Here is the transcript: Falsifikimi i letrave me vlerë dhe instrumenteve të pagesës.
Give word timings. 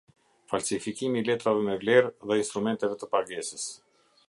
Falsifikimi 0.53 1.19
i 1.21 1.27
letrave 1.27 1.61
me 1.67 1.77
vlerë 1.83 2.09
dhe 2.31 2.39
instrumenteve 2.45 3.01
të 3.03 3.13
pagesës. 3.15 3.71